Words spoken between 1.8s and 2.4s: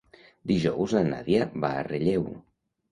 Relleu.